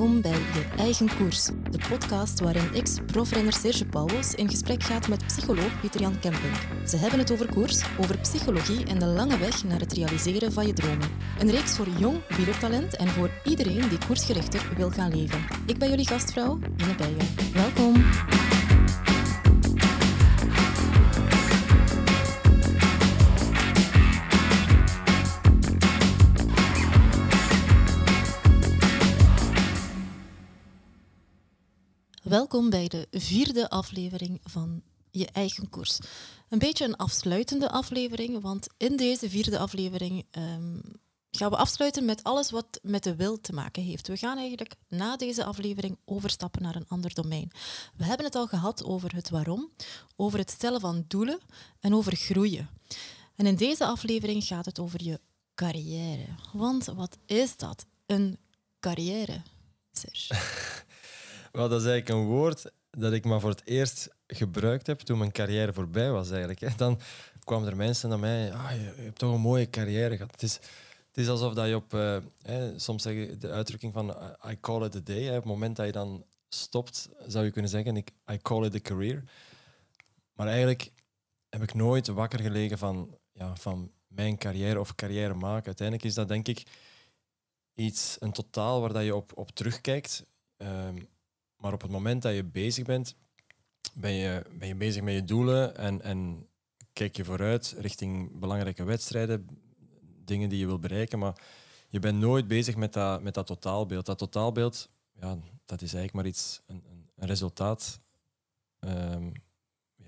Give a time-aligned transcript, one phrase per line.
[0.00, 5.26] Welkom bij Je Eigen Koers, de podcast waarin ex-profrenner Serge Pauwels in gesprek gaat met
[5.26, 6.52] psycholoog Pieter-Jan Kemping.
[6.86, 10.66] Ze hebben het over koers, over psychologie en de lange weg naar het realiseren van
[10.66, 11.08] je dromen.
[11.38, 15.44] Een reeks voor jong wielertalent en voor iedereen die koersgerichter wil gaan leven.
[15.66, 17.52] Ik ben jullie gastvrouw, Ine Bijen.
[17.52, 18.02] Welkom.
[32.30, 35.98] Welkom bij de vierde aflevering van Je Eigen Koers.
[36.48, 40.78] Een beetje een afsluitende aflevering, want in deze vierde aflevering ehm,
[41.30, 44.08] gaan we afsluiten met alles wat met de wil te maken heeft.
[44.08, 47.50] We gaan eigenlijk na deze aflevering overstappen naar een ander domein.
[47.96, 49.70] We hebben het al gehad over het waarom,
[50.16, 51.40] over het stellen van doelen
[51.80, 52.70] en over groeien.
[53.34, 55.20] En in deze aflevering gaat het over je
[55.54, 56.26] carrière.
[56.52, 57.86] Want wat is dat?
[58.06, 58.38] Een
[58.80, 59.42] carrière,
[59.92, 60.34] Serge?
[61.50, 65.18] Wel, dat is eigenlijk een woord dat ik maar voor het eerst gebruikt heb toen
[65.18, 66.30] mijn carrière voorbij was.
[66.30, 66.78] Eigenlijk.
[66.78, 67.00] Dan
[67.44, 70.30] kwamen er mensen naar mij, ah, je, je hebt toch een mooie carrière gehad.
[70.30, 70.54] Het is,
[71.06, 72.18] het is alsof dat je op, eh,
[72.76, 74.16] soms zeg de uitdrukking van
[74.50, 75.28] I call it a day.
[75.28, 78.74] Op het moment dat je dan stopt, zou je kunnen zeggen, ik, I call it
[78.74, 79.24] a career.
[80.32, 80.90] Maar eigenlijk
[81.48, 85.66] heb ik nooit wakker gelegen van, ja, van mijn carrière of carrière maken.
[85.66, 86.62] Uiteindelijk is dat denk ik
[87.74, 90.24] iets, een totaal waar dat je op, op terugkijkt.
[90.56, 90.96] Ehm,
[91.60, 93.16] maar op het moment dat je bezig bent,
[93.94, 96.48] ben je, ben je bezig met je doelen en, en
[96.92, 99.46] kijk je vooruit richting belangrijke wedstrijden,
[100.24, 101.18] dingen die je wil bereiken.
[101.18, 101.40] Maar
[101.88, 104.06] je bent nooit bezig met dat, met dat totaalbeeld.
[104.06, 106.84] Dat totaalbeeld, ja, dat is eigenlijk maar iets, een,
[107.16, 108.00] een resultaat.
[108.80, 109.32] Um,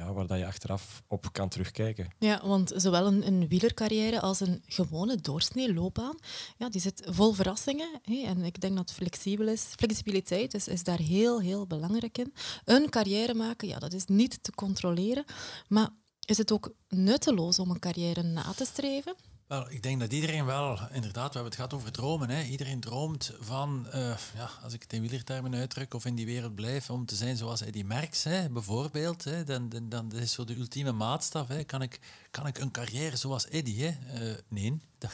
[0.03, 2.09] ja, waar dat je achteraf op kan terugkijken.
[2.19, 6.19] Ja, want zowel een, een wielercarrière als een gewone doorsnee loopbaan,
[6.57, 8.01] ja, die zit vol verrassingen.
[8.25, 9.63] En ik denk dat flexibel is.
[9.63, 12.33] flexibiliteit is, is daar heel, heel belangrijk in.
[12.65, 15.25] Een carrière maken, ja, dat is niet te controleren.
[15.69, 15.89] Maar
[16.27, 19.15] is het ook nutteloos om een carrière na te streven?
[19.53, 22.31] Wel, ik denk dat iedereen wel, inderdaad, we hebben het gehad over dromen.
[22.31, 22.43] Hè.
[22.43, 26.55] Iedereen droomt van, uh, ja, als ik het in wielertermen uitdruk, of in die wereld
[26.55, 29.25] blijf, om te zijn zoals Eddie Merckx, hè, bijvoorbeeld.
[29.25, 29.45] Hè.
[29.45, 31.49] Dan, dan, dan is zo de ultieme maatstaf.
[31.49, 31.65] Hè.
[31.65, 33.85] Kan, ik, kan ik een carrière zoals Eddie?
[33.85, 34.23] Hè?
[34.29, 35.13] Uh, nee, dat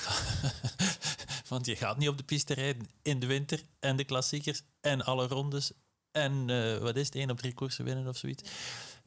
[1.48, 5.04] want je gaat niet op de piste rijden in de winter en de klassiekers en
[5.04, 5.72] alle rondes
[6.10, 8.50] en uh, wat is het, één op drie koersen winnen of zoiets.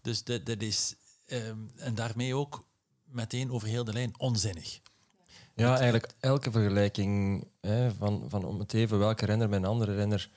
[0.01, 2.65] Dus dat, dat is, um, en daarmee ook
[3.05, 4.79] meteen over heel de lijn onzinnig.
[5.55, 9.95] Ja, eigenlijk elke vergelijking hè, van, van om het even welke renner met een andere
[9.95, 10.29] renner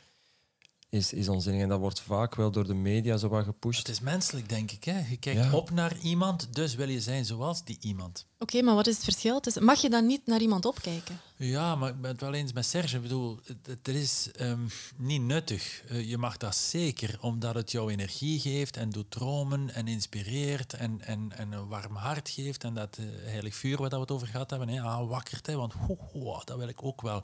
[0.94, 1.62] is, is onzinnig.
[1.62, 3.78] En dat wordt vaak wel door de media zo wat gepusht.
[3.78, 4.84] Het is menselijk, denk ik.
[4.84, 4.98] Hè?
[5.08, 8.26] Je kijkt op naar iemand, dus wil je zijn zoals die iemand.
[8.38, 9.40] Oké, maar wat is het verschil?
[9.40, 11.20] Dus mag je dan niet naar iemand opkijken?
[11.36, 12.96] Ja, maar ik ben het wel eens met Serge.
[12.96, 15.82] Ik bedoel, het, is um, niet nuttig.
[15.90, 20.72] Uh, je mag dat zeker, omdat het jou energie geeft en doet dromen en inspireert
[20.72, 22.64] en, en, en een warm hart geeft.
[22.64, 25.46] En dat uh, heilig vuur waar we het over gehad hebben, hè, aanwakkert.
[25.46, 27.22] Hè, want ho, ho, dat wil ik ook wel.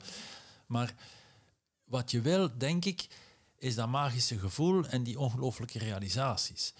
[0.65, 0.93] Maar
[1.83, 3.07] wat je wil, denk ik
[3.61, 6.73] is dat magische gevoel en die ongelooflijke realisaties.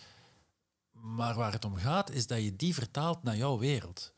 [0.91, 4.13] Maar waar het om gaat, is dat je die vertaalt naar jouw wereld.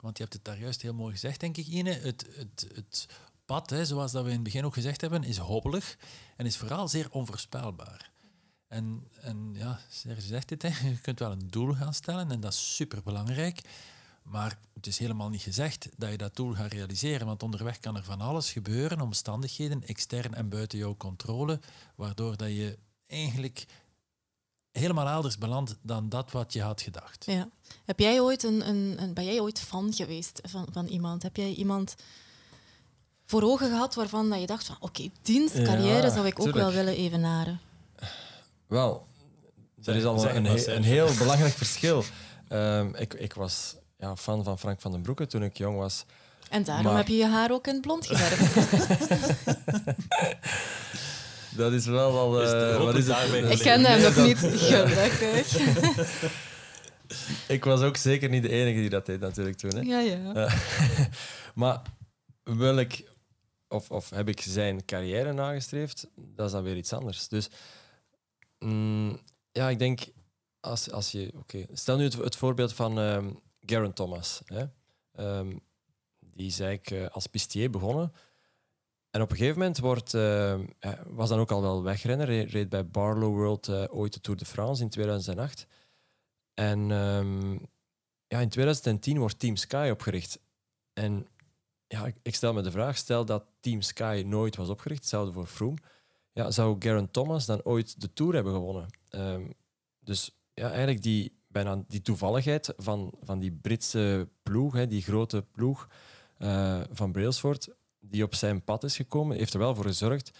[0.00, 1.92] Want je hebt het daar juist heel mooi gezegd, denk ik, Ine.
[1.92, 3.06] Het, het, het
[3.44, 5.98] pad, hè, zoals dat we in het begin ook gezegd hebben, is hobbelig
[6.36, 8.10] en is vooral zeer onvoorspelbaar.
[8.68, 12.40] En, en ja, Serge zegt dit, hè, je kunt wel een doel gaan stellen en
[12.40, 13.60] dat is superbelangrijk.
[14.30, 17.96] Maar het is helemaal niet gezegd dat je dat doel gaat realiseren, want onderweg kan
[17.96, 21.60] er van alles gebeuren, omstandigheden, extern en buiten jouw controle,
[21.94, 23.66] waardoor dat je eigenlijk
[24.72, 27.24] helemaal elders belandt dan dat wat je had gedacht.
[27.24, 27.48] Ja.
[27.84, 31.22] Heb jij ooit een, een, een, ben jij ooit fan geweest van, van iemand?
[31.22, 31.94] Heb jij iemand
[33.26, 36.72] voor ogen gehad waarvan dat je dacht van oké, okay, dienstcarrière zou ik ook wel
[36.72, 37.60] willen evenaren?
[38.66, 39.06] Wel,
[39.84, 42.04] er is al een, een, een heel belangrijk verschil.
[42.48, 46.04] Um, ik, ik was ja, fan van Frank van den Broeke toen ik jong was.
[46.48, 48.54] En daarom heb je je haar ook in het blond geverfd.
[51.56, 52.42] dat is wel wel...
[52.42, 53.50] Uh, wat is het?
[53.50, 55.56] Ik ken hem nog niet, gelukkig.
[57.48, 59.74] ik was ook zeker niet de enige die dat deed natuurlijk toen.
[59.74, 59.80] Hè.
[59.80, 60.48] Ja, ja.
[61.54, 61.82] maar
[62.42, 63.04] wil ik,
[63.68, 67.28] of, of heb ik zijn carrière nagestreefd, dat is dan weer iets anders.
[67.28, 67.48] Dus
[68.58, 69.20] mm,
[69.52, 70.00] ja, ik denk,
[70.60, 71.32] als, als je...
[71.34, 72.98] Oké, stel nu het, het voorbeeld van...
[72.98, 73.28] Ehm,
[73.70, 74.42] Garen Thomas.
[74.44, 74.64] Hè.
[75.38, 75.60] Um,
[76.20, 78.12] die is eigenlijk uh, als pistier begonnen.
[79.10, 80.60] En op een gegeven moment wordt, uh,
[81.06, 82.44] was dan ook al wel wegrenner.
[82.44, 85.66] Reed bij Barlow World ooit de Tour de France in 2008.
[86.54, 87.68] En um,
[88.26, 90.40] ja, in 2010 wordt Team Sky opgericht.
[90.92, 91.26] En
[91.86, 95.32] ja, ik, ik, stel me de vraag, stel dat Team Sky nooit was opgericht, hetzelfde
[95.32, 95.76] voor Froome,
[96.32, 98.86] ja, zou Garen Thomas dan ooit de Tour hebben gewonnen.
[99.08, 99.50] Ehm,
[100.00, 105.42] dus ja, eigenlijk die, bijna die toevalligheid van, van die Britse ploeg, hè, die grote
[105.52, 105.88] ploeg
[106.38, 107.68] uh, van Brailsford,
[108.00, 110.30] die op zijn pad is gekomen, heeft er wel voor gezorgd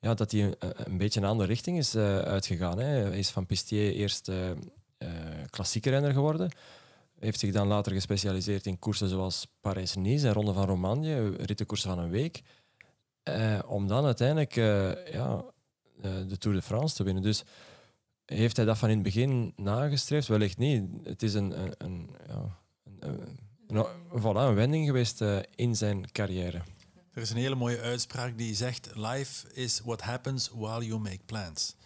[0.00, 2.78] ja, dat hij een, beetje een andere richting is uh, uitgegaan.
[2.78, 2.86] Hè.
[2.86, 4.50] Hij is van Pistier eerst uh,
[5.50, 6.50] klassieke renner geworden.
[7.18, 11.98] Heeft zich dan later gespecialiseerd in koersen zoals Parijs-Nice en Ronde van Romandie, rittenkoersen van
[11.98, 12.42] een week.
[13.66, 14.54] om dan uiteindelijk
[15.12, 15.44] ja,
[16.02, 17.22] de Tour de France te winnen.
[17.22, 17.44] Dus
[18.26, 20.28] heeft hij dat van in het begin nagestreefd?
[20.28, 20.84] Wellicht niet.
[21.04, 22.10] Het is een, een,
[23.66, 26.62] een wending geweest uh, in zijn carrière.
[27.12, 31.20] Er is een hele mooie uitspraak die zegt: Life is what happens while you make
[31.26, 31.76] plans.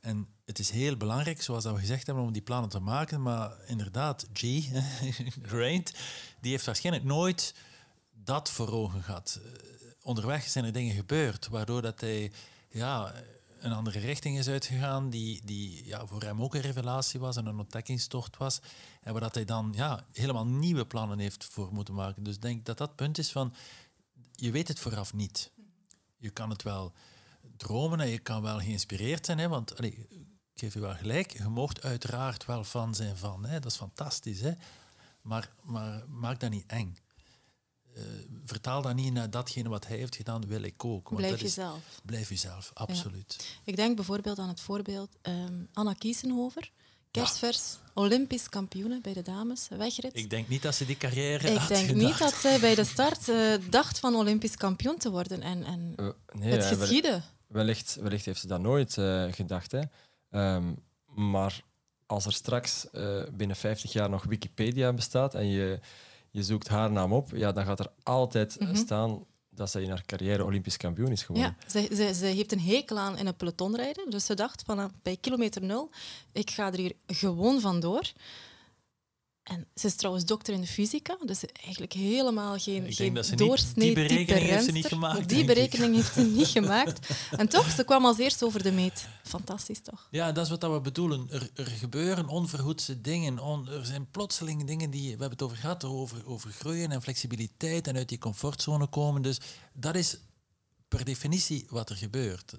[0.00, 3.22] En het is heel belangrijk, zoals we gezegd hebben, om die plannen te maken.
[3.22, 4.42] Maar inderdaad, G,
[5.58, 5.92] Raint,
[6.40, 7.54] die heeft waarschijnlijk nooit
[8.24, 9.40] dat voor ogen gehad.
[10.02, 12.32] Onderweg zijn er dingen gebeurd, waardoor dat hij
[12.68, 13.14] ja,
[13.64, 17.46] een andere richting is uitgegaan, die, die ja, voor hem ook een revelatie was en
[17.46, 18.60] een ontdekkingstocht was.
[19.02, 22.22] En waar dat hij dan ja, helemaal nieuwe plannen heeft voor moeten maken.
[22.22, 23.54] Dus ik denk dat dat punt is van,
[24.32, 25.52] je weet het vooraf niet.
[26.16, 26.92] Je kan het wel
[27.56, 30.06] dromen en je kan wel geïnspireerd zijn, hè, want ik
[30.54, 34.40] geef je wel gelijk, je mocht uiteraard wel fan zijn van, hè, dat is fantastisch,
[34.40, 34.52] hè,
[35.20, 36.96] maar, maar maak dat niet eng.
[37.96, 38.02] Uh,
[38.44, 41.08] vertaal dat niet naar datgene wat hij heeft gedaan, wil ik ook.
[41.08, 41.76] Want blijf jezelf.
[41.76, 43.58] Is, blijf jezelf, absoluut.
[43.64, 46.70] Ik denk bijvoorbeeld aan het voorbeeld um, Anna Kiesenhover.
[47.10, 50.16] Kerstvers, Olympisch kampioene bij de dames, wegrit.
[50.16, 51.94] Ik denk niet dat ze die carrière Ik denk gedacht.
[51.94, 55.42] niet dat zij bij de start uh, dacht van Olympisch kampioen te worden.
[55.42, 57.24] En, en uh, nee, het geschieden.
[57.46, 59.72] Wellicht, wellicht heeft ze dat nooit uh, gedacht.
[59.72, 59.82] Hè.
[60.54, 61.62] Um, maar
[62.06, 62.86] als er straks
[63.32, 65.80] binnen 50 jaar nog Wikipedia bestaat en je
[66.34, 68.76] je zoekt haar naam op, ja, dan gaat er altijd mm -hmm.
[68.76, 71.56] staan dat zij in haar carrière Olympisch kampioen is geworden.
[71.58, 74.10] Ja, ze, ze, ze, heeft een hekel aan in een peloton rijden.
[74.10, 75.90] Dus ze dacht van bij kilometer nul,
[76.32, 78.12] ik ga er hier gewoon vandoor.
[79.44, 83.94] En ze is trouwens dokter in de fysica, dus eigenlijk helemaal geen, geen doorsnee Die
[83.94, 85.28] berekening heeft ze niet gemaakt.
[85.28, 87.08] Die berekening heeft ze niet gemaakt.
[87.30, 89.08] En toch, ze kwam als eerste over de meet.
[89.22, 90.08] Fantastisch toch?
[90.10, 91.26] Ja, dat is wat we bedoelen.
[91.30, 93.38] Er, er gebeuren onverhoedse dingen.
[93.38, 95.02] On, er zijn plotseling dingen die...
[95.02, 99.22] We hebben het over gehad, over, over groeien en flexibiliteit en uit die comfortzone komen.
[99.22, 99.38] Dus
[99.72, 100.18] dat is
[100.88, 102.54] per definitie wat er gebeurt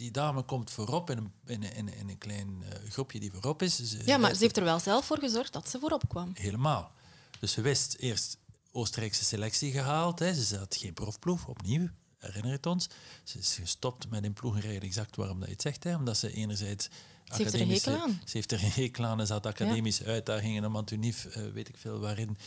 [0.00, 3.62] die dame komt voorop in een, in, in, in een klein uh, groepje die voorop
[3.62, 3.76] is.
[3.76, 6.30] Ze, ja, maar ze heeft er wel zelf voor gezorgd dat ze voorop kwam.
[6.34, 6.92] Helemaal.
[7.40, 8.38] Dus ze wist eerst
[8.72, 10.18] Oostenrijkse selectie gehaald.
[10.18, 10.34] Hè.
[10.34, 11.88] Ze had geen profploeg, opnieuw,
[12.18, 12.88] herinner het ons.
[13.24, 15.84] Ze is gestopt met een ploegenrijden, exact waarom dat je het zegt.
[15.84, 15.96] Hè.
[15.96, 16.88] Omdat ze enerzijds...
[17.24, 18.20] Ze heeft er een hekel aan.
[18.24, 20.10] Ze heeft er een hekel aan en ze had academische ja.
[20.10, 22.38] uitdagingen om Antonief, uh, weet ik veel waarin,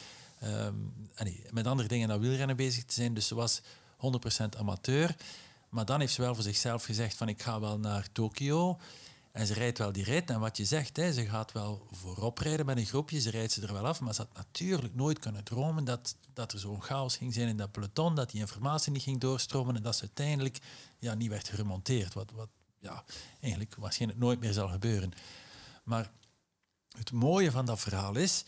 [0.44, 3.14] um, nee, met andere dingen dan wielrennen bezig te zijn.
[3.14, 5.16] Dus ze was 100% amateur.
[5.74, 8.80] Maar dan heeft ze wel voor zichzelf gezegd van ik ga wel naar Tokio.
[9.32, 10.30] En ze rijdt wel die rit.
[10.30, 13.22] En wat je zegt, hè, ze gaat wel voorop rijden met een groepje.
[13.22, 14.02] Ze rijdt ze er wel af.
[14.02, 17.58] Maar ze had natuurlijk nooit kunnen dromen dat, dat er zo'n chaos ging zijn in
[17.58, 18.16] dat peloton.
[18.16, 19.76] Dat die informatie niet ging doorstromen.
[19.76, 20.60] En dat ze uiteindelijk
[21.00, 22.14] ja, niet werd geremonteerd.
[22.14, 22.50] Wat, wat
[22.80, 23.04] ja,
[23.40, 25.12] eigenlijk waarschijnlijk nooit meer zal gebeuren.
[25.84, 26.12] Maar
[26.98, 28.44] het mooie van dat verhaal is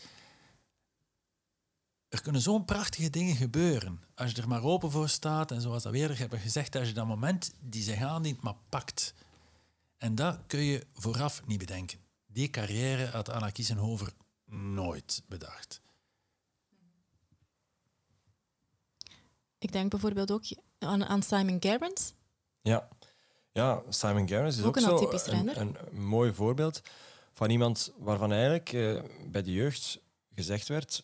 [2.16, 4.02] er kunnen zo'n prachtige dingen gebeuren.
[4.14, 6.94] Als je er maar open voor staat, en zoals we eerder hebben gezegd, als je
[6.94, 9.14] dat moment die zich aandient, maar pakt.
[9.96, 11.98] En dat kun je vooraf niet bedenken.
[12.26, 14.12] Die carrière had Anna Kiesenhover
[14.50, 15.80] nooit bedacht.
[19.58, 20.44] Ik denk bijvoorbeeld ook
[20.78, 22.14] aan, aan Simon Gerrans.
[22.62, 22.88] Ja.
[23.52, 26.80] ja, Simon Gerrans is ook, ook een, zo een, een, mooi voorbeeld
[27.32, 30.00] van iemand waarvan eigenlijk uh, bij de jeugd
[30.34, 31.02] gezegd werd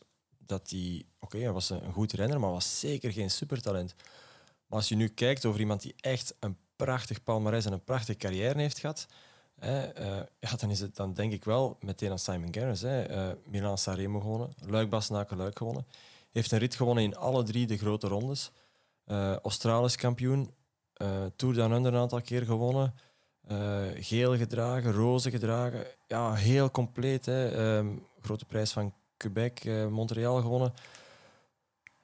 [0.53, 3.95] dat hij, oké, hij was een goed renner, maar was zeker geen supertalent.
[4.67, 8.19] Maar als je nu kijkt over iemand die echt een prachtig palmarès en een prachtige
[8.19, 9.07] carrière heeft gehad,
[9.59, 12.83] hè, uh, ja, dan, is het, dan denk ik wel meteen aan Simon Gerrans.
[12.83, 15.87] Uh, Milan Sanremo gewonnen, Luik Basnaken Luik gewonnen.
[16.31, 18.51] Heeft een rit gewonnen in alle drie de grote rondes.
[19.07, 20.55] Uh, Australisch kampioen,
[21.37, 22.95] Tour Down Under een aantal keer gewonnen.
[23.95, 25.87] geel gedragen, roze gedragen.
[26.07, 27.27] Ja, heel compleet.
[27.27, 27.77] Hè.
[27.77, 30.75] Um, grote prijs van Quebec, uh, Montreal gewonnen.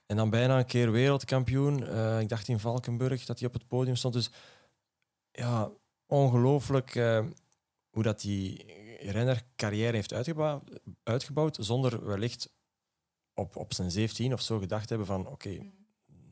[0.06, 1.82] En dan bijna een keer wereldkampioen.
[1.82, 4.14] Uh, ik dacht in Valkenburg dat hij op het podium stond.
[4.14, 4.30] Dus
[5.30, 5.70] ja,
[6.06, 7.25] ongelooflijk uh,
[7.90, 8.64] hoe dat die
[9.00, 10.62] renner carrière heeft uitgebouwd,
[11.02, 12.52] uitgebouwd zonder wellicht
[13.34, 15.70] op, op zijn 17 of zo gedacht hebben van oké,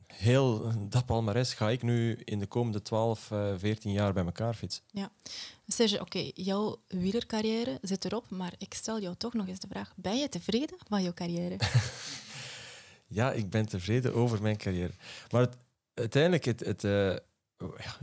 [0.07, 4.53] heel dat palmares ga ik nu in de komende 12, uh, 14 jaar bij elkaar
[4.53, 4.83] fietsen.
[4.91, 5.11] Ja.
[5.67, 9.93] Serge, oké, jouw wielercarrière zit erop, maar ik stel jou toch nog eens de vraag,
[9.95, 11.57] ben je tevreden van jouw carrière?
[13.07, 14.93] ja, ik ben tevreden over mijn carrière.
[15.31, 15.57] Maar het,
[15.93, 17.15] uiteindelijk, het, het, uh,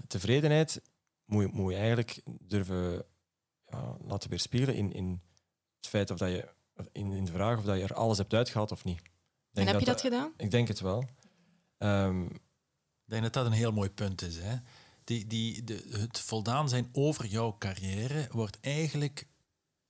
[0.06, 0.82] tevredenheid
[1.24, 3.04] moet, je- moet je eigenlijk durven
[3.70, 5.20] ja, laten weerspiegelen in, in
[5.76, 6.48] het feit of dat je
[6.92, 8.98] in, in de vraag of dat je er alles hebt uitgehaald of niet.
[8.98, 9.10] Ik En
[9.52, 10.32] denk heb je dat gedaan?
[10.36, 11.04] Ik denk het wel.
[11.84, 12.22] Ehm,
[13.06, 14.36] Ik denk dat dat een heel mooi punt is.
[14.36, 14.56] Hè?
[15.04, 19.26] Die, die, de, het voldaan zijn over jouw carrière wordt eigenlijk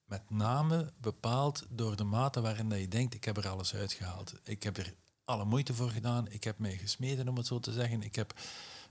[0.04, 4.34] met name bepaald door de mate waarin dat je denkt, ik heb er alles uitgehaald.
[4.42, 6.28] Ik heb er alle moeite voor gedaan.
[6.28, 8.02] Ik heb mij gesmeden, om het zo te zeggen.
[8.02, 8.34] Ik heb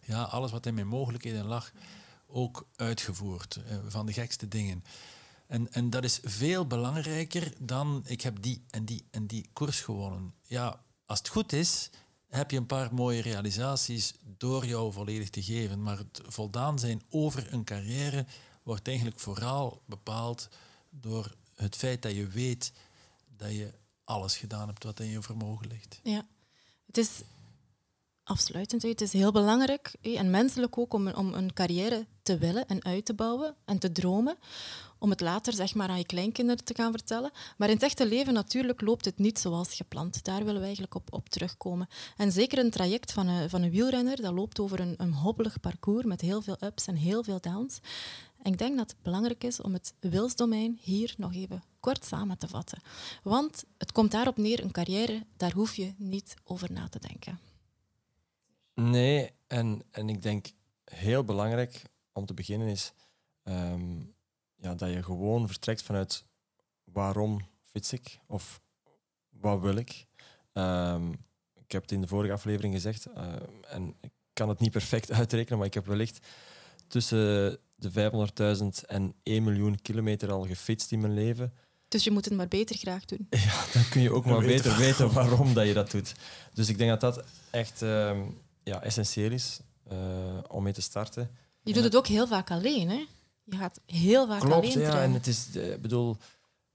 [0.02, 1.72] ja, alles wat in mijn mogelijkheden lag
[2.28, 3.56] ook uitgevoerd.
[3.56, 4.84] eh, van de gekste dingen.
[5.48, 9.82] En, en dat is veel belangrijker dan ik heb die en die en die koers
[9.82, 10.34] gewonnen.
[10.42, 11.90] Ja, als het goed is,
[12.36, 15.82] heb je een paar mooie realisaties door jou volledig te geven.
[15.82, 18.26] Maar het voldaan zijn over een carrière
[18.64, 20.50] wordt eigenlijk vooral bepaald
[20.90, 22.74] door het feit dat je weet
[23.38, 23.74] dat je
[24.04, 26.00] alles gedaan hebt wat in je vermogen ligt.
[26.04, 26.28] Ja.
[26.86, 27.22] Het is
[28.24, 32.84] afsluitend, het is heel belangrijk en menselijk ook om, om een carrière te willen en
[32.84, 34.38] uit te bouwen en te dromen.
[35.00, 37.32] Om het later zeg maar, aan je kleinkinderen te gaan vertellen.
[37.58, 40.24] Maar in het echte leven natuurlijk loopt het niet zoals gepland.
[40.24, 41.88] Daar willen we eigenlijk op, op terugkomen.
[42.18, 45.60] En zeker een traject van een, van een wielrenner, dat loopt over een, een hobbelig
[45.60, 47.80] parcours met heel veel ups en heel veel downs.
[48.42, 52.38] En ik denk dat het belangrijk is om het wilsdomein hier nog even kort samen
[52.38, 52.82] te vatten.
[53.24, 57.53] Want het komt daarop neer, een carrière, daar hoef je niet over na te denken.
[58.74, 60.48] Nee, en, en ik denk
[60.84, 62.94] heel belangrijk om te beginnen is
[63.44, 64.00] ehm,
[64.56, 66.26] ja, dat je gewoon vertrekt vanuit
[66.84, 68.62] waarom fiets ik of
[69.30, 70.06] wat wil ik.
[70.54, 71.12] Ehm,
[71.54, 73.34] ik heb het in de vorige aflevering gezegd eh,
[73.68, 76.28] en ik kan het niet perfect uitrekenen, maar ik heb wellicht
[76.88, 77.92] tussen de
[78.82, 81.54] 500.000 en 1 miljoen kilometer al gefietst in mijn leven.
[81.88, 83.28] Dus je moet het maar beter graag doen.
[83.30, 86.14] Ja, dan kun je ook maar beter weten waarom dat je dat doet.
[86.54, 88.22] Dus ik denk dat dat echt ehm,
[88.64, 89.98] ja, essentieel is eh,
[90.48, 91.30] om mee te starten.
[91.64, 93.06] Je doet het ook heel vaak alleen, hè?
[93.44, 94.90] Je gaat heel vaak Klopt, alleen ja.
[94.90, 95.04] trainen.
[95.04, 96.18] En het is, eh, ik bedoel,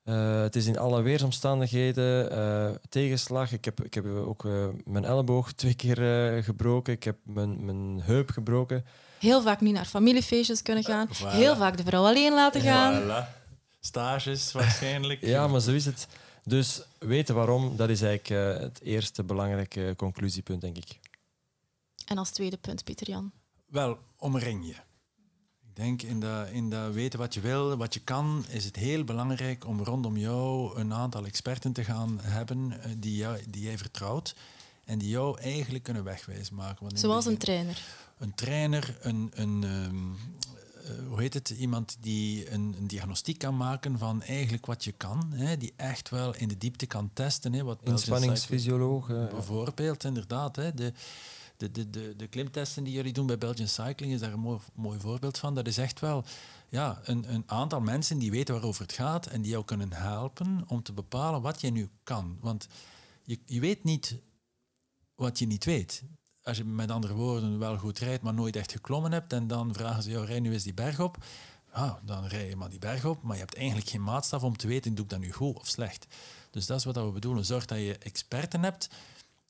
[0.09, 3.52] eh, het is in alle weersomstandigheden, eh, tegenslag.
[3.52, 4.42] Ik heb, ik heb ook
[4.85, 6.92] mijn elleboog twee keer eh, gebroken.
[6.92, 8.85] Ik heb mijn, mijn heup gebroken.
[9.18, 11.09] Heel vaak niet naar familiefeestjes kunnen gaan.
[11.09, 11.26] Voilà.
[11.26, 13.02] Heel vaak de vrouw alleen laten gaan.
[13.02, 13.37] Voilà.
[13.80, 15.21] Stages waarschijnlijk.
[15.21, 16.07] Ja, maar zo is het.
[16.45, 20.99] Dus weten waarom, dat is eigenlijk het eerste belangrijke conclusiepunt, denk ik.
[22.09, 23.33] En als tweede punt, Pieter Jan.
[23.67, 24.75] Wel, omring je.
[25.62, 28.77] Ik denk in dat, in dat weten wat je wil, wat je kan, is het
[28.77, 33.62] heel belangrijk om rondom jou een aantal experten te gaan hebben eh, die, jou, die
[33.62, 34.35] jij vertrouwt
[34.85, 36.85] en die jou eigenlijk kunnen wegwijs maken.
[36.85, 37.83] Want Zoals een trainer.
[38.19, 40.12] een trainer, een, een ehm,
[40.85, 44.93] eh, hoe heet het, iemand die een, een diagnostiek kan maken van eigenlijk wat je
[44.93, 47.53] kan, hè, die echt wel in de diepte kan testen.
[47.53, 49.11] Hè, wat Inspanningsfysioloog.
[49.11, 50.57] eh, Bijvoorbeeld, inderdaad.
[50.57, 50.93] Hè, de,
[51.59, 55.00] de, de, de, de klimtesten die jullie doen bij Belgian Cycling is daar een mooi,
[55.00, 55.55] voorbeeld van.
[55.55, 56.25] Dat is echt wel
[56.69, 60.65] ja, een, een aantal mensen die weten waarover het gaat en die jou kunnen helpen
[60.67, 62.37] om te bepalen wat je nu kan.
[62.41, 62.69] Want
[63.23, 64.17] je, je weet niet
[65.15, 66.03] wat je niet weet.
[66.43, 69.75] Als je met andere woorden wel goed rijdt, maar nooit echt geklommen hebt, en dan
[69.75, 71.25] vragen ze jou, rij nu eens die berg op.
[71.75, 74.57] Ja, dan rij je maar die berg op, maar je hebt eigenlijk geen maatstaf om
[74.57, 76.07] te weten, doe ik dat nu goed of slecht.
[76.50, 77.45] Dus dat is wat we bedoelen.
[77.45, 78.88] Zorg dat je experten hebt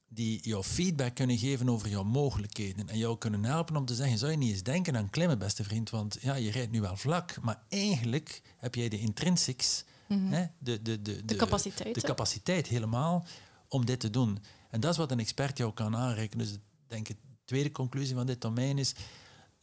[0.09, 4.19] die jou feedback kunnen geven over jouw mogelijkheden en jou kunnen helpen om te zeggen,
[4.19, 6.97] zou je niet eens denken aan klimmen, beste vriend, want ja, je rijdt nu wel
[6.97, 11.95] vlak, maar eigenlijk heb jij de intrinsics, hè, de, de, de, De capaciteit.
[11.95, 13.27] de capaciteit helemaal
[13.69, 14.38] om dit te doen.
[14.71, 16.38] En dat is wat een expert jou kan aanreiken.
[16.38, 18.95] Dus ik denk ik, de tweede conclusie van dit domein is,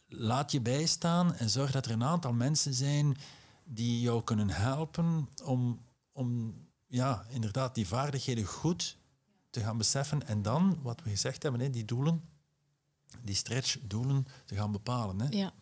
[0.08, 3.16] laat je bijstaan en zorg dat er een aantal mensen zijn
[3.64, 5.80] die jou kunnen helpen om,
[6.12, 6.54] om
[6.86, 8.96] ja, inderdaad die vaardigheden goed
[9.56, 12.22] te gaan beseffen en dan, wat we gezegd hebben, hè, die doelen,
[13.22, 15.20] die stretch-doelen te gaan bepalen.
[15.20, 15.26] Hè.
[15.30, 15.52] Ja.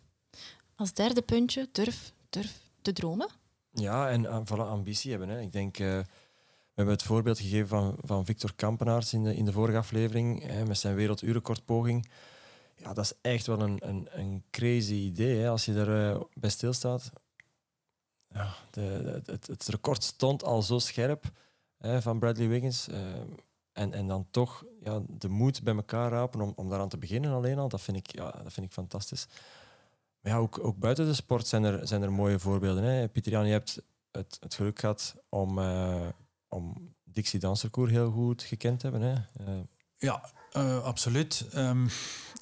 [0.74, 3.28] Als derde puntje, durf, durf te dromen.
[3.72, 5.28] Ja, en uh, voilà, ambitie hebben.
[5.28, 5.40] Hè.
[5.40, 9.44] Ik denk, eh, we hebben het voorbeeld gegeven van, van Victor Kampenaars in de, in
[9.44, 12.10] de vorige aflevering, hè, met zijn werelduurrecordpoging.
[12.76, 16.20] Ja, dat is echt wel een, een, een crazy idee, hè, als je er eh,
[16.34, 17.10] bij stilstaat.
[18.28, 21.30] Ja, de, de- het, het record stond al zo scherp
[21.78, 22.86] hè, van Bradley Wiggins.
[23.74, 27.32] En, en dan toch ja, de moed bij elkaar rapen om, om daaraan te beginnen
[27.32, 29.26] alleen al, dat vind ik, ja, dat vind ik fantastisch.
[30.20, 32.84] Maar ja, ook, ook buiten de sport zijn er, zijn er mooie voorbeelden.
[32.84, 33.08] Hè.
[33.08, 36.08] Pieter Jan, je hebt het, het geluk gehad om, eh,
[36.48, 39.08] om Dixie Dansercourt heel goed gekend te hebben.
[39.08, 39.44] Hè.
[39.44, 39.60] Eh,
[39.98, 41.46] Ja, eh, absoluut.
[41.52, 41.88] Ehm,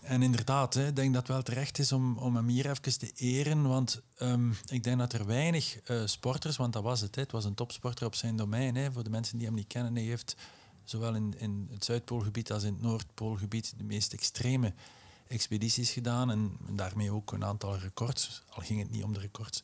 [0.04, 3.12] en inderdaad, ik denk dat het wel terecht is om, om hem hier even te
[3.14, 3.68] eren.
[3.68, 7.44] Want ehm, ik denk dat er weinig sporters, want dat was het, hè, het was
[7.44, 8.76] een topsporter op zijn domein.
[8.76, 10.36] Hè, voor de mensen die hem niet kennen, hij heeft
[10.84, 14.72] zowel in, in het Zuidpoolgebied als in het Noordpoolgebied de meest extreme
[15.26, 19.62] expedities gedaan en daarmee ook een aantal records, al ging het niet om de records,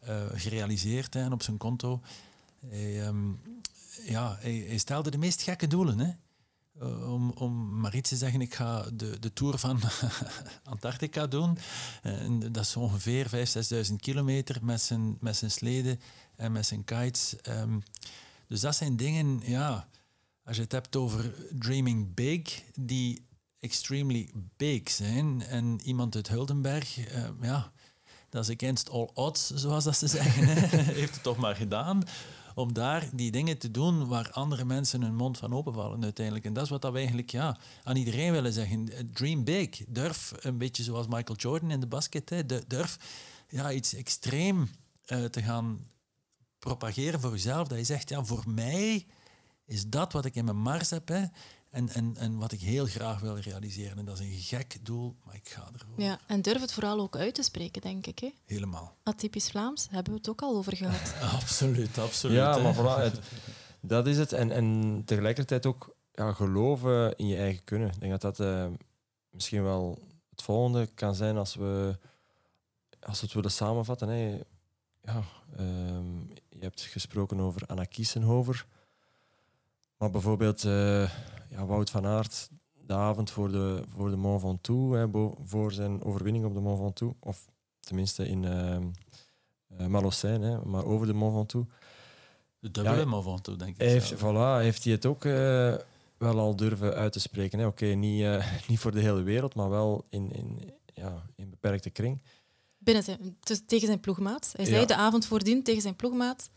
[0.00, 2.00] eh, gerealiseerd hè, op zijn konto.
[2.66, 3.32] Hij, ehm,
[4.04, 5.98] ja, hij, stelde de meest gekke doelen.
[5.98, 6.10] Hè.
[6.82, 9.80] Uh, om, om maar iets te zeggen, ik ga de, de tour van
[10.64, 11.58] Antarctica doen.
[12.02, 16.00] En dat is ongeveer 5.000, 6.000 kilometer met zijn, met zijn sleden
[16.36, 17.34] en met zijn kites.
[17.48, 17.82] Um,
[18.46, 19.88] dus dat zijn dingen, ja,
[20.44, 23.26] als je het hebt over dreaming big, die
[23.60, 25.42] extremely big zijn.
[25.42, 27.72] En iemand uit Huldenberg, uh, ja,
[28.28, 30.44] dat is against all odds, zoals dat ze zeggen,
[30.94, 32.02] heeft het toch maar gedaan
[32.54, 36.44] om daar die dingen te doen waar andere mensen hun mond van openvallen uiteindelijk.
[36.44, 39.10] En dat is wat we eigenlijk ja, aan iedereen willen zeggen.
[39.12, 39.84] Dream big.
[39.88, 42.98] Durf, een beetje zoals Michael Jordan in de basket, hè, durf
[43.48, 44.70] ja, iets extreem
[45.06, 45.86] uh, te gaan
[46.58, 47.68] propageren voor jezelf.
[47.68, 49.06] Dat je zegt, ja, voor mij
[49.72, 51.08] is dat wat ik in mijn mars heb.
[51.08, 51.24] Hè,
[51.70, 53.98] en, en, en wat ik heel graag wil realiseren.
[53.98, 56.00] En dat is een gek doel, maar ik ga ervoor.
[56.00, 58.18] Ja, en durf het vooral ook uit te spreken, denk ik.
[58.18, 58.30] Hè?
[58.44, 58.96] Helemaal.
[59.02, 61.14] Atypisch Vlaams, hebben we het ook al over gehad.
[61.40, 62.36] absoluut, absoluut.
[62.36, 63.18] Ja, maar voilà, het,
[63.80, 64.32] dat is het.
[64.32, 67.88] En, en tegelijkertijd ook ja, geloven in je eigen kunnen.
[67.88, 68.66] Ik denk dat dat uh,
[69.30, 69.98] misschien wel
[70.30, 71.98] het volgende kan zijn als we,
[73.00, 74.08] als we het willen samenvatten.
[74.08, 74.40] Hè.
[75.02, 75.22] Ja,
[75.58, 78.66] um, je hebt gesproken over Anna Kiesenhover.
[80.02, 81.10] Maar bijvoorbeeld uh,
[81.48, 82.50] ja, Wout van Aert,
[82.86, 85.06] de avond voor de, voor de Mont Ventoux, hè,
[85.44, 87.48] voor zijn overwinning op de Mont Ventoux, of
[87.80, 89.86] tenminste in uh,
[90.20, 91.72] hè, maar over de Mont Ventoux.
[92.58, 93.80] De dubbele ja, Mont Ventoux, denk ik.
[93.80, 95.74] Heeft, voilà, heeft hij het ook uh,
[96.16, 97.58] wel al durven uit te spreken.
[97.58, 101.90] Oké, okay, niet, niet voor de hele wereld, maar wel in, in, ja, in beperkte
[101.90, 102.22] kring.
[102.78, 104.52] Binnen zijn, dus tegen zijn ploegmaat.
[104.56, 104.86] Hij zei ja.
[104.86, 106.50] de avond voordien tegen zijn ploegmaat: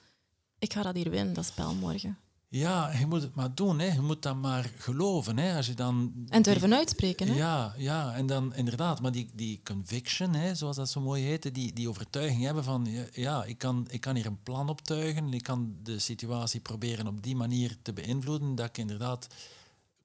[0.60, 2.18] Ik ga dat hier winnen, dat spel morgen.
[2.50, 3.80] Ja, je moet het maar doen.
[3.80, 3.94] Hè.
[3.94, 5.38] Je moet dat maar geloven.
[5.38, 5.56] Hè.
[5.56, 7.28] Als je dan en durven die, uitspreken.
[7.28, 7.34] Hè?
[7.34, 9.02] Ja, ja, en dan inderdaad.
[9.02, 12.88] Maar die, die conviction, hè, zoals dat zo mooi heette, die, die overtuiging hebben van...
[13.12, 15.34] Ja, ik kan, ik kan hier een plan optuigen.
[15.34, 18.56] Ik kan de situatie proberen op die manier te beïnvloeden.
[18.56, 19.28] Dat ik inderdaad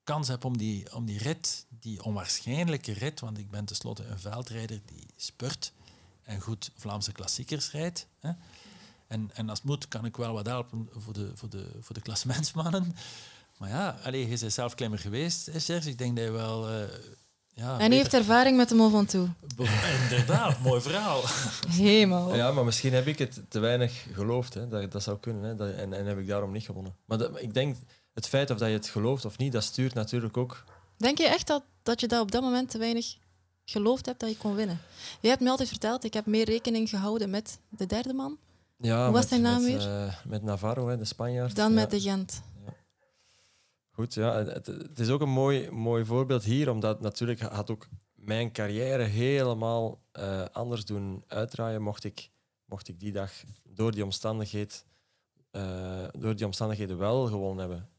[0.03, 3.19] kans heb om die, om die rit, die onwaarschijnlijke rit...
[3.19, 5.73] Want ik ben tenslotte een veldrijder die spurt
[6.23, 8.07] en goed Vlaamse klassiekers rijdt...
[8.19, 8.31] Hè,
[9.11, 11.95] en, en als het moet, kan ik wel wat helpen voor de, voor de, voor
[11.95, 12.95] de klassementsmannen.
[13.57, 15.89] Maar ja, allee, je bent zelf klimmer geweest, Serge.
[15.89, 16.69] Ik denk dat je wel...
[16.69, 16.83] Uh,
[17.53, 19.29] ja, en hij heeft ervaring met de Mont Ventoux.
[20.09, 21.21] Inderdaad, mooi verhaal.
[21.67, 22.35] Helemaal.
[22.35, 24.53] Ja, maar misschien heb ik het te weinig geloofd.
[24.53, 24.67] Hè.
[24.67, 25.43] Dat, dat zou kunnen.
[25.43, 25.55] Hè.
[25.55, 26.95] Dat, en, en heb ik daarom niet gewonnen.
[27.05, 27.77] Maar dat, ik denk,
[28.13, 30.63] het feit of dat je het gelooft of niet, dat stuurt natuurlijk ook...
[30.97, 33.17] Denk je echt dat, dat je dat op dat moment te weinig
[33.65, 34.79] geloofd hebt dat je kon winnen?
[35.19, 38.37] Je hebt me altijd verteld, ik heb meer rekening gehouden met de derde man
[38.81, 40.05] ja, Hoe was zijn naam met, weer?
[40.05, 41.55] Uh, met Navarro, hè, de Spanjaard.
[41.55, 41.75] Dan ja.
[41.75, 42.41] met de Gent.
[42.65, 42.73] Ja.
[43.91, 44.35] Goed, ja.
[44.35, 49.03] Het, het, is ook een mooi, mooi voorbeeld hier, omdat natuurlijk had ook mijn carrière
[49.03, 52.29] helemaal uh, anders doen uitdraaien mocht ik,
[52.65, 53.31] mocht ik die dag
[53.63, 54.85] door die, omstandigheid,
[55.51, 57.89] uh, door die omstandigheden wel gewonnen hebben.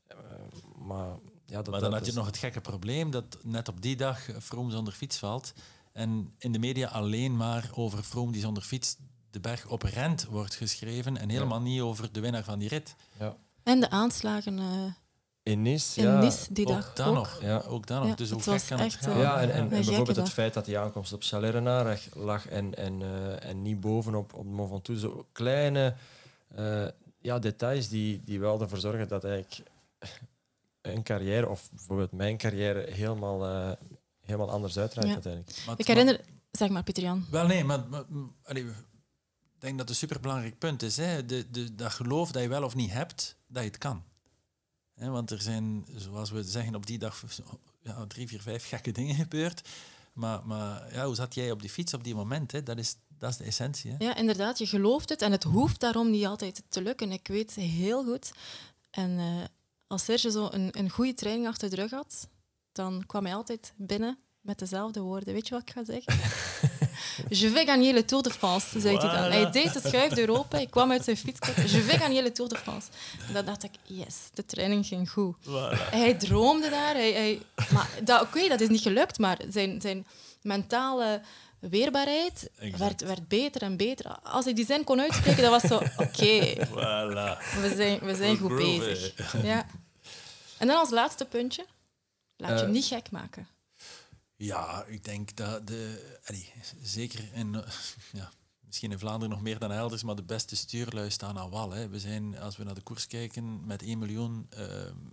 [0.79, 3.97] maar ja, dat, maar dan had je nog het gekke probleem dat net op die
[3.97, 5.53] dag Vroom zonder fiets valt
[5.93, 8.97] en in de media alleen maar over Vroom die zonder fiets
[9.33, 12.95] de berg op rent wordt geschreven en helemaal niet over de winnaar van die rit.
[13.19, 13.37] Ja.
[13.63, 14.93] En de aanslagen uh,
[15.43, 16.21] in Nice, in ja.
[16.21, 16.97] Nice die dag ook.
[16.97, 17.63] Dan nog, ja.
[17.69, 18.09] ook dan nog.
[18.09, 19.23] Ja, dus hoe gek kan echt, het uh, gaan?
[19.23, 20.25] Ja, en, en, en bijvoorbeeld dag.
[20.25, 24.45] het feit dat die aankomst op Chalais lag en, en, uh, en niet bovenop op
[24.45, 25.01] de Mont Ventoux.
[25.01, 25.95] Zo kleine
[26.59, 26.87] uh,
[27.21, 29.71] ja, details die, die wel ervoor zorgen dat eigenlijk
[30.81, 33.73] een carrière, of bijvoorbeeld mijn carrière, helemaal, uh,
[34.21, 35.15] helemaal anders uitdraait Ja.
[35.15, 35.57] uiteindelijk.
[35.67, 36.21] Maar- Ik herinner...
[36.51, 37.27] Zeg maar, Pieter Jan.
[37.31, 38.67] Wel nee, maar, maar, maar- allee,
[39.63, 40.97] ik denk dat het een superbelangrijk punt is.
[40.97, 41.27] Hè?
[41.27, 44.05] De, de, dat geloof dat je wel of niet hebt, dat je het kan.
[44.95, 47.25] Hè, want er zijn, zoals we zeggen, op die dag
[47.83, 49.69] ja, drie, vier, vijf gekke dingen gebeurd.
[50.13, 52.53] Maar, maar ja, hoe zat jij op die fiets op die moment?
[52.53, 52.63] Hè?
[52.63, 53.91] Dat, is, dat is de essentie.
[53.91, 54.05] Hè?
[54.05, 57.13] Ja, inderdaad, je gelooft het en het hoeft daarom niet altijd te lukken.
[57.13, 58.33] Ik weet heel goed.
[58.91, 59.45] En eh,
[59.87, 62.29] als Serge zo een, een goede training achter de rug had,
[62.73, 65.35] dan kwam hij altijd binnen met dezelfde woorden.
[65.35, 66.21] Weet je wat ik ga zeggen?
[67.29, 69.31] Je vais gagner le Tour de France, zei hij dan.
[69.31, 71.57] Hij deed het schuif Europa, hij kwam uit zijn fietskast.
[71.57, 72.89] Je vais gagner le Tour de France.
[73.29, 75.37] En dan dacht ik, yes, de training ging goed.
[75.91, 76.95] Hij droomde daar.
[76.95, 77.41] Hij, hij,
[77.73, 80.07] maar dat, oké, dat is niet gelukt, maar zijn, zijn
[80.43, 81.21] mentale
[81.59, 84.19] weerbaarheid werd, werd beter en beter.
[84.23, 87.61] Als hij die zin kon uitspreken, dat was zo, oké, Voilà.
[87.61, 89.15] we zijn, we zijn goed bezig.
[89.43, 89.67] Ja.
[90.59, 91.65] En dan als laatste puntje,
[92.37, 93.47] laat je hem niet gek maken.
[94.43, 96.17] Ja, ik denk dat de...
[96.25, 96.53] allee,
[96.83, 97.53] zeker in...
[98.13, 98.33] ja,
[98.73, 101.71] misschien in Vlaanderen nog meer dan elders, maar de beste stuurlui staan aan wal.
[101.71, 101.89] Hè.
[101.89, 104.65] We zijn, als we naar de koers kijken, met 1 miljoen uh,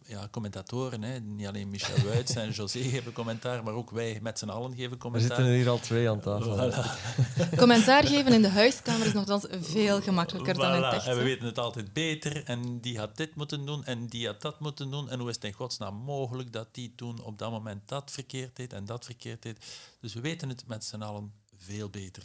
[0.05, 1.03] ja, commentatoren.
[1.03, 1.19] Hè.
[1.19, 4.97] Niet alleen Michel Wuits en José geven commentaar, maar ook wij met z'n allen geven
[4.97, 5.29] commentaar.
[5.29, 6.71] Er zitten er hier al twee aan tafel.
[6.71, 6.85] Voilà.
[7.63, 11.45] commentaar geven in de huiskamer is nogthans veel gemakkelijker dan in het En we weten
[11.45, 12.43] het altijd beter.
[12.43, 15.09] En die had dit moeten doen en die had dat moeten doen.
[15.09, 18.55] En hoe is het in godsnaam mogelijk dat die toen op dat moment dat verkeerd
[18.55, 19.65] deed en dat verkeerd deed.
[19.99, 22.23] Dus we weten het met z'n allen veel beter.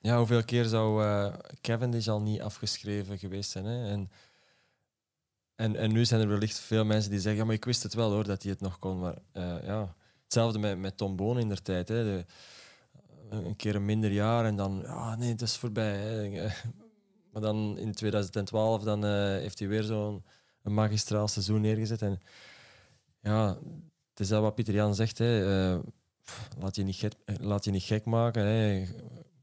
[0.00, 3.64] Ja, hoeveel keer zou uh, Cavendish al niet afgeschreven geweest zijn?
[3.64, 3.90] Hè?
[3.90, 4.10] En,
[5.54, 7.94] en, en nu zijn er wellicht veel mensen die zeggen, ja, maar ik wist het
[7.94, 8.98] wel hoor, dat hij het nog kon.
[8.98, 11.88] Maar uh, ja, hetzelfde met, met Tom Boon in der tijd.
[11.88, 12.24] Hè?
[13.30, 15.96] Een keer een minder jaar en dan, ja, nee, het is voorbij.
[15.96, 16.46] Hè?
[17.32, 20.24] Maar dan in 2012 dan, uh, heeft hij weer zo'n
[20.62, 22.02] magistraal seizoen neergezet.
[22.02, 22.20] En
[23.20, 23.58] ja,
[24.10, 25.18] het is dat wat Pieter Jan zegt.
[25.18, 25.74] Hè.
[26.58, 28.44] laat, je niet gek, laat je niet gek maken.
[28.44, 28.86] Hè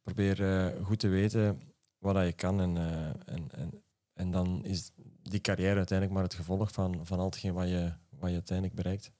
[0.05, 1.61] probeer uh, goed te weten
[1.99, 2.61] wat je kan.
[2.61, 4.91] En, uh, en, en, en dan is
[5.21, 8.75] die carrière uiteindelijk maar het gevolg van, van al hetgeen wat je, wat je uiteindelijk
[8.75, 9.11] bereikt.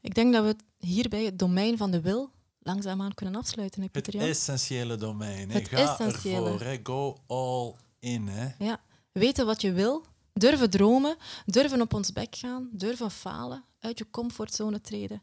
[0.00, 0.56] Ik denk dat we
[0.86, 3.82] hierbij het domein van de wil langzaamaan kunnen afsluiten.
[3.82, 5.50] Hè, Pieter het essentiële domein.
[5.50, 5.58] Hè.
[5.58, 6.50] Het Ga essentiële.
[6.50, 6.60] ervoor.
[6.60, 6.78] Hè.
[6.82, 8.28] Go all in.
[8.28, 8.64] Hè.
[8.64, 8.80] Ja.
[9.12, 10.04] Weten wat je wil.
[10.32, 11.16] Durven dromen.
[11.44, 12.68] Durven op ons bek gaan.
[12.72, 13.64] Durven falen.
[13.78, 15.22] Uit je comfortzone treden.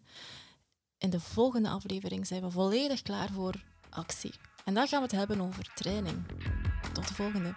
[0.97, 4.33] In de volgende aflevering zijn we volledig klaar voor actie.
[4.65, 6.25] En dan gaan we het hebben over training.
[6.93, 7.55] Tot de volgende.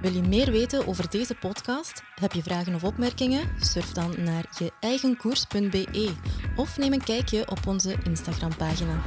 [0.00, 2.02] Wil je meer weten over deze podcast?
[2.14, 3.48] Heb je vragen of opmerkingen?
[3.60, 6.14] Surf dan naar je eigenkoers.be
[6.56, 9.02] of neem een kijkje op onze Instagram-pagina.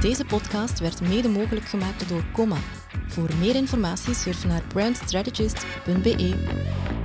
[0.00, 2.56] Deze podcast werd mede mogelijk gemaakt door Comma.
[3.06, 6.99] Voor meer informatie surf naar brandstrategist.be.